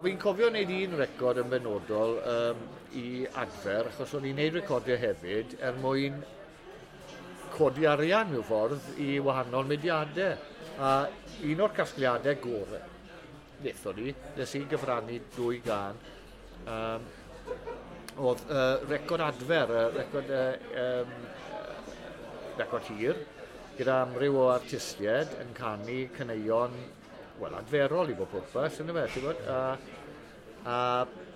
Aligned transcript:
Fi'n 0.00 0.16
cofio 0.16 0.46
wneud 0.48 0.70
un 0.72 0.94
record 0.96 1.38
yn 1.42 1.50
benodol 1.52 2.14
um, 2.24 2.60
i 2.96 3.26
adfer, 3.36 3.90
achos 3.90 4.14
o'n 4.16 4.24
i'n 4.30 4.38
neud 4.40 4.54
recordiau 4.56 4.96
hefyd 4.96 5.58
er 5.60 5.74
mwyn 5.82 6.14
codi 7.52 7.84
arian 7.84 8.30
mewn 8.30 8.46
ffordd 8.48 8.86
i 9.04 9.18
wahanol 9.20 9.68
mediadau. 9.68 10.38
A 10.80 10.92
un 11.50 11.60
o'r 11.66 11.74
casgliadau 11.76 12.38
gore, 12.40 12.80
wnaethon 13.58 14.00
ni, 14.00 14.14
nes 14.38 14.54
i 14.56 14.62
gyfrannu 14.70 15.18
dwy 15.34 15.60
gan, 15.66 16.00
um, 16.64 17.04
oedd 18.24 18.46
uh, 18.48 18.80
record 18.88 19.26
adfer, 19.26 19.74
uh, 19.82 19.90
record, 19.98 20.32
uh, 20.32 20.80
um, 20.86 21.12
record 22.62 22.88
hir, 22.88 23.20
gyda 23.76 24.00
amryw 24.06 24.40
o 24.46 24.48
artistiaid 24.54 25.36
yn 25.44 25.52
canu 25.60 26.00
cyneuon 26.16 26.80
wel, 27.40 27.56
adferol 27.58 28.12
i 28.12 28.16
bob 28.18 28.30
pwrpas, 28.32 28.78
yn 28.82 28.92
y 28.92 28.96
fe, 28.96 29.06
ti'n 29.14 29.26
bod? 29.26 29.42
A, 29.48 29.58
a 30.70 30.76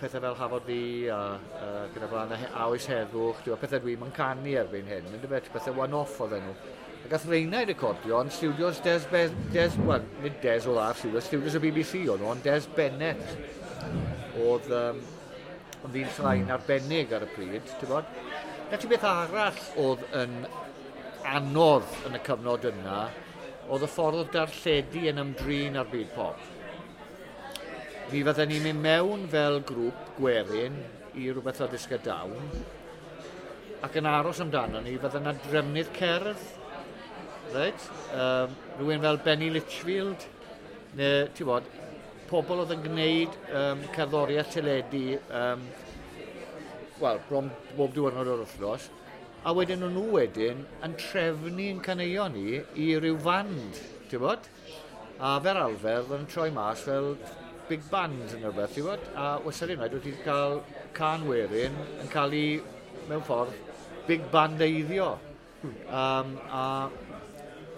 pethau 0.00 0.20
fel 0.20 0.38
hafod 0.38 0.66
fi, 0.68 0.78
a, 1.12 1.20
a 1.58 1.68
gyda 1.94 2.08
blaen, 2.12 2.34
a 2.36 2.50
awys 2.66 2.88
heddwch, 2.90 3.42
ti'n 3.44 3.60
pethau 3.62 3.82
dwi'n 3.84 4.02
ma'n 4.02 4.14
canu 4.16 4.56
erbyn 4.60 4.90
hyn, 4.90 5.12
yn 5.12 5.24
y 5.24 5.30
fe, 5.30 5.42
pethau 5.54 5.84
one-off 5.84 6.20
oedden 6.24 6.44
nhw. 6.48 6.56
A 7.04 7.10
gath 7.12 7.26
reina 7.28 7.60
i 7.60 7.68
recordio 7.68 8.22
yn 8.24 8.30
studios 8.32 8.78
Des, 8.84 9.04
Be 9.10 9.26
Des 9.52 9.74
well, 9.84 10.04
nid 10.22 10.38
Des 10.40 10.64
o 10.64 10.78
ar 10.80 10.96
studios, 10.96 11.26
studios 11.28 11.58
y 11.58 11.60
BBC 11.60 12.06
o'n 12.08 12.22
nhw, 12.22 12.30
ond 12.32 12.46
Des 12.46 12.68
Bennett. 12.76 13.20
Oedd 14.40 14.70
um, 14.72 15.02
yn 15.84 15.92
ddyn 15.92 16.14
llain 16.16 16.52
arbennig 16.54 17.12
ar 17.12 17.26
y 17.26 17.28
pryd, 17.34 17.72
ti'n 17.80 17.92
bod? 17.92 18.08
Na 18.70 18.80
ti 18.80 18.88
beth 18.88 19.04
arall 19.04 19.60
oedd 19.84 20.06
yn 20.16 20.38
anodd 21.28 21.92
yn 22.08 22.16
y 22.16 22.22
cyfnod 22.24 22.64
yna, 22.72 23.02
oedd 23.68 23.86
y 23.86 23.90
ffordd 23.90 24.20
o 24.20 24.26
darlledu 24.34 25.04
yn 25.10 25.22
ymdrin 25.22 25.78
ar 25.80 25.88
byd 25.90 26.10
pop. 26.16 26.40
Mi 28.10 28.20
fydden 28.26 28.50
ni'n 28.52 28.66
mynd 28.68 28.84
mewn 28.84 29.28
fel 29.32 29.60
grŵp 29.66 30.10
gwerin 30.18 30.76
i 31.14 31.30
rhywbeth 31.30 31.62
o 31.64 31.70
disgo 31.72 31.98
dawn 32.04 32.50
ac 33.84 33.96
yn 34.00 34.08
aros 34.08 34.40
amdano 34.44 34.80
ni 34.84 34.96
fydden 35.00 35.26
na 35.28 35.34
drefnydd 35.46 35.90
cerdd. 35.96 36.44
Right? 37.54 37.88
Um, 38.16 38.54
rhywun 38.80 39.02
fel 39.04 39.18
Benny 39.24 39.50
Litchfield 39.54 40.24
neu, 40.98 41.28
ti'n 41.36 41.48
bod, 41.48 41.66
pobl 42.30 42.62
oedd 42.62 42.72
yn 42.74 42.84
gwneud 42.84 43.36
um, 43.60 43.82
cerddoriaeth 43.94 44.52
teledu 44.56 45.18
um, 45.28 45.64
wel, 47.00 47.20
brom 47.28 47.50
bob 47.76 47.94
diwrnod 47.94 48.30
o'r 48.30 48.44
wythnos, 48.44 48.88
a 49.44 49.52
wedyn 49.52 49.84
o'n 49.84 49.92
nhw 49.92 50.04
wedyn 50.14 50.62
yn 50.86 50.94
trefnu 50.96 51.66
yn 51.68 51.80
caneuon 51.84 52.32
ni 52.32 52.60
i 52.80 52.86
ryw 52.96 53.18
fand, 53.20 53.80
ti'n 54.08 54.22
bod? 54.22 54.46
A 55.20 55.34
fer 55.44 55.60
alfer, 55.60 56.06
yn 56.16 56.24
troi 56.32 56.46
mas 56.54 56.84
fel 56.86 57.10
big 57.68 57.84
band 57.90 58.32
yn 58.32 58.46
rhywbeth, 58.46 58.72
ti'n 58.72 58.88
bod? 58.88 59.04
A 59.20 59.34
wastad 59.44 59.74
unwaith 59.74 59.98
wedi 59.98 60.14
cael 60.24 60.62
can 60.96 61.26
werin 61.28 61.76
yn 62.00 62.08
cael 62.14 62.32
ei, 62.38 62.56
mewn 63.10 63.24
ffordd, 63.28 63.52
big 64.08 64.24
band 64.32 64.64
eiddio. 64.64 65.10
Um, 65.92 66.34
a, 66.48 66.64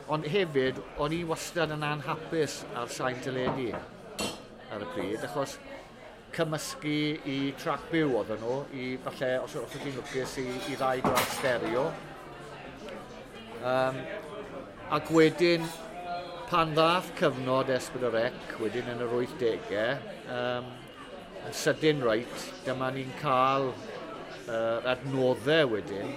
ond 0.07 0.31
hefyd, 0.31 0.79
o'n 1.03 1.19
i 1.19 1.25
wastad 1.27 1.75
yn 1.75 1.83
anhapus 1.87 2.61
ar 2.79 2.91
sain 2.95 3.19
teledu 3.27 3.73
ar 3.75 4.87
y 4.87 4.93
pryd, 4.95 5.27
achos 5.27 5.59
cymysgu 6.35 6.99
i 7.29 7.39
trac 7.61 7.87
byw 7.93 8.15
oedd 8.21 8.33
nhw, 8.41 8.59
i 8.75 8.87
falle, 9.05 9.33
os, 9.45 9.57
os 9.61 9.75
ydych 9.77 9.85
chi'n 9.87 9.99
lwcus, 10.01 10.37
i, 10.43 10.47
i 10.73 10.79
ddau 10.79 11.03
gwlad 11.05 11.35
stereo. 11.37 11.85
Um, 13.67 14.01
ac 14.97 15.13
wedyn, 15.15 15.67
pan 16.51 16.75
ddath 16.77 17.13
cyfnod 17.19 17.71
Esbydorec, 17.75 18.57
wedyn 18.63 18.91
yn 18.93 19.05
yr 19.07 19.15
80au, 19.19 19.87
um, 20.37 20.73
yn 21.47 21.57
sydyn 21.65 22.03
reit, 22.07 22.49
dyma 22.67 22.91
ni'n 22.95 23.13
cael 23.21 23.71
uh, 23.71 24.93
adnoddau 24.93 25.73
wedyn 25.75 26.13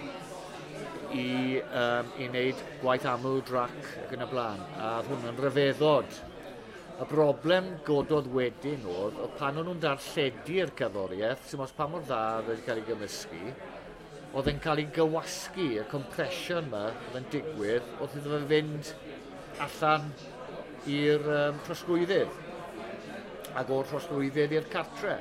i, 1.13 1.59
um, 1.61 2.09
i 2.21 2.27
wneud 2.29 2.61
gwaith 2.83 3.07
aml 3.09 3.39
drac 3.47 3.77
ac 4.03 4.13
yn 4.13 4.25
y 4.25 4.29
blaen. 4.29 4.61
A 4.77 4.99
hwn 5.07 5.29
yn 5.31 5.39
ryfeddod 5.41 6.19
Y 6.99 7.05
broblem 7.07 7.67
gododd 7.87 8.25
wedyn 8.35 8.81
oedd, 8.91 9.19
oedd 9.23 9.35
pan 9.39 9.55
o'n 9.61 9.69
nhw'n 9.69 9.77
darlledu'r 9.85 10.73
cyddoriaeth, 10.75 11.45
sy'n 11.47 11.61
mos 11.61 11.71
pa 11.77 11.85
mor 11.87 12.01
dda 12.03 12.23
wedi 12.43 12.65
cael 12.65 12.81
ei 12.81 12.87
gymysgu, 12.89 13.53
oedd 14.35 14.49
e'n 14.51 14.59
cael 14.65 14.81
ei 14.83 14.89
gywasgu, 14.97 15.67
y 15.79 15.85
compression 15.93 16.67
yma 16.67 16.81
oedd 16.91 17.15
e'n 17.21 17.29
digwydd, 17.31 17.87
oedd 18.03 18.17
iddo 18.19 18.33
fe 18.33 18.41
fynd 18.51 18.91
allan 19.63 20.09
i'r 20.97 21.29
um, 21.37 21.61
trosglwyddydd 21.69 22.35
ac 23.61 23.71
o'r 23.77 23.87
trosglwyddydd 23.93 24.57
i'r 24.59 24.67
cartre. 24.75 25.15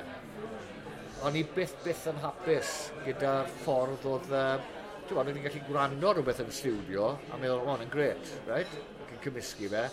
O'n 1.23 1.39
i 1.39 1.45
byth 1.55 1.79
byth 1.85 2.05
yn 2.11 2.19
hapus 2.25 2.75
gyda'r 3.07 3.49
ffordd 3.63 4.05
oedd 4.17 4.35
uh, 4.35 4.59
ti'n 5.09 5.17
bod, 5.17 5.29
fi'n 5.33 5.45
gallu 5.47 5.59
gwrando 5.65 6.09
rhywbeth 6.13 6.41
yn 6.43 6.51
studio, 6.53 7.05
a 7.33 7.37
meddwl, 7.41 7.63
o, 7.65 7.75
yn 7.81 7.89
gret, 7.89 8.33
right? 8.45 8.73
Ac 9.01 9.13
yn 9.15 9.21
cymysgu 9.23 9.69
fe. 9.71 9.85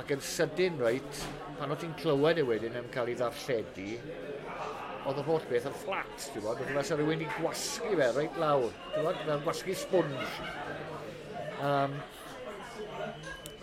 Ac 0.00 0.12
yn 0.14 0.22
sydyn, 0.24 0.78
reit, 0.80 1.24
pan 1.58 1.74
o 1.74 1.76
ti'n 1.76 1.92
clywed 2.00 2.40
e 2.40 2.44
wedyn 2.48 2.78
yn 2.80 2.88
cael 2.94 3.10
ei 3.12 3.18
ddarlledu, 3.18 3.90
oedd 5.10 5.20
y 5.20 5.24
holl 5.26 5.44
beth 5.50 5.68
yn 5.68 5.76
fflat, 5.82 6.14
ti'n 6.30 6.46
bod, 6.46 6.62
oedd 6.62 6.72
yna 6.72 6.84
rhywun 6.86 7.26
i 7.26 7.28
gwasgu 7.34 7.92
fe, 7.92 8.08
reit 8.16 8.40
lawr, 8.40 8.72
ti'n 8.94 9.04
bod, 9.04 9.20
fe'n 9.26 9.44
gwasgu 9.44 9.76
sponge. 9.82 10.30
Um, 11.60 12.00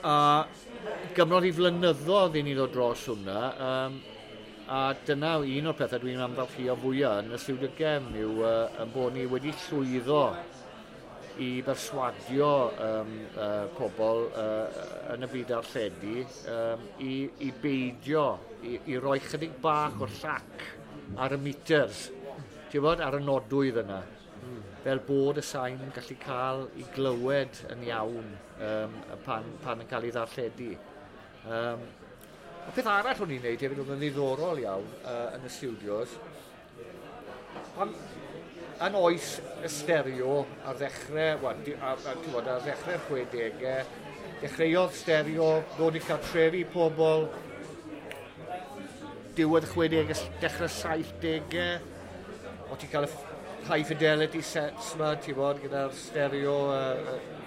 a 0.05 0.15
gymryd 1.17 1.49
i 1.49 1.55
flynyddoedd 1.57 2.37
i 2.37 2.45
ni 2.45 2.53
ddod 2.53 2.77
dros 2.77 3.07
hwnna, 3.09 3.41
um, 3.71 3.97
A 4.67 4.91
dyna 5.07 5.37
un 5.39 5.69
o'r 5.71 5.75
pethau 5.79 6.01
dwi'n 6.03 6.19
amfalchio 6.19 6.73
fwyaf 6.81 7.21
yn 7.21 7.31
y 7.31 7.37
stiwdio 7.39 7.69
gem 7.77 8.07
yw 8.19 8.41
uh, 8.43 8.79
yn 8.83 8.89
bod 8.91 9.13
ni 9.15 9.21
wedi 9.31 9.53
llwyddo 9.61 10.17
i 11.39 11.47
berswadio 11.63 12.49
um, 12.83 13.13
uh, 13.37 13.69
pobl 13.77 14.25
uh, 14.27 14.81
yn 15.13 15.23
y 15.23 15.29
byd 15.31 15.53
arlledu 15.55 16.25
um, 16.51 16.83
i, 16.99 17.13
i 17.47 17.51
beidio, 17.63 18.25
i, 18.59 18.73
i 18.91 18.97
roi 18.99 19.21
chydig 19.23 19.53
bach 19.63 20.01
o'r 20.03 20.11
llac 20.17 20.65
ar 21.15 21.37
y 21.37 21.39
meters, 21.45 22.01
ti'n 22.67 22.83
bod, 22.83 23.05
ar 23.05 23.15
y 23.15 23.21
nodwydd 23.23 23.79
yna. 23.85 24.01
Mm. 24.41 24.59
Fel 24.83 24.99
bod 25.07 25.39
y 25.39 25.45
sain 25.47 25.79
yn 25.79 25.95
gallu 25.95 26.19
cael 26.25 26.65
ei 26.73 26.89
glywed 26.97 27.63
yn 27.71 27.87
iawn 27.87 28.35
um, 28.67 28.99
pan, 29.23 29.47
pan 29.63 29.85
yn 29.85 29.91
cael 29.93 30.09
ei 30.09 30.13
ddarlledu. 30.17 30.73
Um, 31.47 31.87
Y 32.67 32.75
peth 32.75 32.89
arall 32.91 33.23
o'n 33.23 33.31
i'n 33.31 33.45
neud 33.45 33.61
hefyd 33.63 33.79
oedd 33.81 33.93
yn 33.95 34.01
ddiddorol 34.01 34.59
iawn 34.59 34.87
uh, 34.99 35.35
yn 35.37 35.45
y 35.47 35.51
studios. 35.51 36.15
Pan, 37.77 37.93
yn 38.83 38.97
oes 38.99 39.37
y 39.63 39.71
stereo 39.71 40.41
ar 40.67 40.77
ddechrau, 40.77 41.39
wan, 41.45 41.63
ar, 41.79 42.03
ar, 42.11 42.19
bod, 42.27 42.49
ar 42.51 42.65
ddechrau'r 42.65 43.05
60au, 43.07 43.77
dechreuodd 44.41 44.93
stereo 44.93 45.47
ddod 45.77 45.97
i 45.97 46.03
cael 46.03 46.19
trefi 46.27 46.65
pobl 46.73 47.25
diwedd 49.37 49.65
y 49.65 49.71
60au, 49.71 50.27
dechrau 50.43 50.69
70au, 50.75 51.71
o 52.67 52.77
ti'n 52.77 52.93
cael 52.93 53.07
y 53.07 53.11
high 53.67 53.87
fidelity 53.87 54.43
sets 54.45 54.93
yma, 54.97 55.15
ti'n 55.23 55.39
bod, 55.39 55.63
gyda'r 55.63 55.95
stereo, 55.95 56.57
uh, 56.75 57.15
uh, 57.15 57.37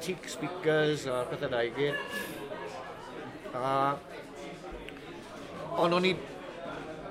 teak 0.00 0.26
speakers 0.32 1.06
a'r 1.12 1.28
pethau 1.30 1.52
na 1.52 1.62
i 1.68 1.70
gyd. 1.76 1.96
A 3.54 3.72
ond 5.78 5.94
o'n 5.94 6.06
i, 6.08 6.12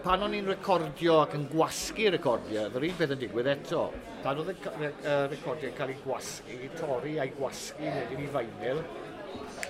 pan 0.04 0.24
o'n 0.26 0.36
i'n 0.36 0.50
recordio 0.50 1.20
ac 1.24 1.36
yn 1.38 1.46
gwasgu 1.52 2.10
recordio, 2.16 2.66
yr 2.68 2.86
un 2.90 2.98
peth 2.98 3.14
yn 3.16 3.22
digwydd 3.22 3.52
eto. 3.54 3.86
Pan 4.24 4.42
oedd 4.42 4.52
y 4.52 5.16
recordio 5.32 5.70
yn 5.70 5.78
cael 5.78 5.94
ei 5.94 6.00
gwasgu, 6.04 6.58
torri 6.80 7.16
a'i 7.24 7.32
gwasgu, 7.38 7.88
wedyn 7.88 8.26
i 8.26 8.28
feinil, 8.34 8.84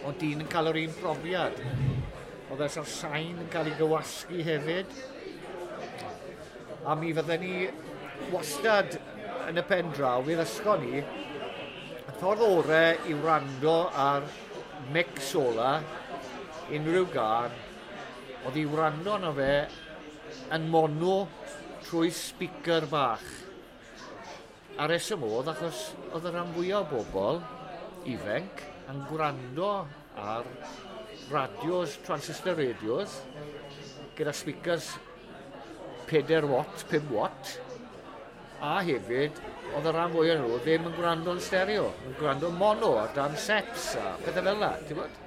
ond 0.07 0.19
dyn 0.21 0.43
yn 0.45 0.49
cael 0.49 0.71
yr 0.71 0.81
un 0.81 0.97
profiad. 0.97 1.61
Oedd 2.49 2.65
ers 2.65 2.79
sain 2.95 3.37
yn 3.37 3.53
cael 3.53 3.69
ei 3.69 3.77
gywasgu 3.77 4.41
hefyd. 4.47 4.97
A 6.89 6.95
mi 6.97 7.13
fydden 7.13 7.43
ni 7.45 7.69
wastad 8.33 8.97
yn 9.49 9.61
y 9.61 9.65
pen 9.69 9.93
draw, 9.93 10.23
fydd 10.25 10.41
ysgo 10.45 10.77
ni, 10.81 11.03
y 11.03 12.17
ffordd 12.17 12.45
orau 12.47 13.09
i 13.09 13.17
wrando 13.21 13.79
ar 13.93 14.25
mix 14.93 15.33
ola 15.37 15.75
unrhyw 16.73 17.05
gan 17.13 17.53
oedd 18.47 18.57
i 18.59 18.65
wrando 18.69 19.17
na 19.19 19.31
fe 19.35 19.53
yn 20.55 20.67
mono 20.71 21.15
trwy 21.85 22.11
speaker 22.13 22.87
bach. 22.91 23.25
A 24.79 24.87
reswm 24.87 25.25
oedd 25.27 25.51
achos 25.51 25.89
oedd 26.13 26.27
y 26.29 26.33
rhan 26.33 26.53
fwyaf 26.55 26.93
o 26.95 27.03
bobl 27.11 27.41
ifenc 28.07 28.63
yn 28.89 29.01
gwrando 29.09 29.71
ar 30.19 30.47
radios, 31.29 31.97
transistor 32.05 32.57
radios, 32.57 33.19
gyda 34.17 34.33
speakers 34.33 34.93
4 36.09 36.47
watt, 36.49 36.85
5 36.89 37.11
watt, 37.13 37.57
a 38.65 38.79
hefyd 38.83 39.37
oedd 39.75 39.85
y 39.85 39.93
rhan 39.93 40.13
fwyaf 40.15 40.39
nhw 40.41 40.61
ddim 40.63 40.87
yn 40.89 40.95
gwrando 40.97 41.35
yn 41.35 41.43
stereo, 41.43 41.89
yn 42.07 42.15
gwrando 42.19 42.49
mono 42.55 42.95
a 42.99 43.05
dan 43.15 43.35
sets 43.37 43.91
a 43.99 44.15
pethau 44.23 44.41
fel 44.47 44.55
yna, 44.55 44.71
ti'n 44.87 44.99
bod? 44.99 45.19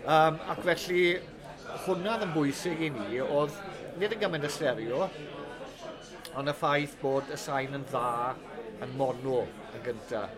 Um, 0.00 0.40
ac 0.50 0.64
felly 0.64 1.04
hwnna 1.86 2.18
yn 2.24 2.34
bwysig 2.34 2.82
i 2.86 2.90
ni, 2.94 3.20
oedd 3.22 3.56
nid 4.00 4.14
yn 4.14 4.22
gymaint 4.22 4.46
y 4.46 4.52
stereo, 4.52 5.08
ond 6.38 6.50
y 6.50 6.54
ffaith 6.56 6.94
bod 7.00 7.30
y 7.32 7.38
sain 7.40 7.74
yn 7.76 7.86
dda 7.90 8.34
yn 8.84 8.94
mono 8.98 9.42
yn 9.74 9.84
gyntaf. 9.84 10.36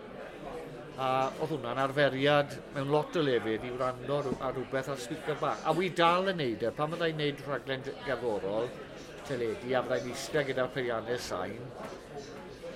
A 1.02 1.08
oedd 1.40 1.54
hwnna'n 1.54 1.80
arferiad 1.80 2.52
mewn 2.74 2.90
lot 2.92 3.16
o 3.16 3.22
lefydd 3.24 3.64
i 3.64 3.72
wrando 3.72 4.18
ar 4.20 4.52
rhywbeth 4.52 4.90
ar 4.92 5.00
speaker 5.00 5.38
bach. 5.40 5.62
A 5.64 5.72
wi 5.76 5.88
dal 5.96 6.28
yn 6.32 6.40
neud 6.42 6.66
e, 6.66 6.72
pan 6.76 6.92
fyddai'n 6.92 7.18
neud 7.22 7.40
rhaglen 7.46 7.86
gerddorol, 8.04 8.68
teledu, 9.28 9.72
a 9.72 9.82
fyddai'n 9.86 10.10
eistedd 10.12 10.50
gyda'r 10.50 10.72
peiriannau 10.74 11.20
sain, 11.22 11.56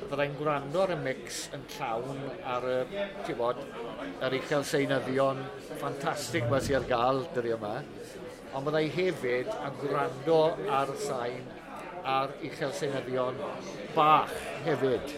fyddai'n 0.07 0.37
gwrando 0.39 0.83
ar 0.85 0.95
y 0.95 0.99
mix 1.03 1.43
yn 1.57 1.67
llawn 1.77 2.25
ar 2.55 2.69
y, 2.71 2.79
ti'n 3.27 3.39
bod, 3.39 3.61
yr 4.25 4.39
uchel 4.39 4.65
seinyddion 4.71 5.45
ffantastig 5.75 6.49
mae 6.51 6.65
sy'n 6.65 6.81
ar 6.81 6.89
gael 6.91 7.25
dydw 7.37 7.57
yma 7.59 7.75
ond 8.57 8.65
byddai 8.65 8.87
hefyd 8.89 9.49
yn 9.53 9.75
gwrando 9.83 10.37
ar 10.73 10.89
y 10.89 10.95
sain 11.03 11.49
ar 12.09 12.31
uchel 12.49 12.71
seinyddion 12.79 13.41
bach 13.97 14.33
hefyd. 14.65 15.13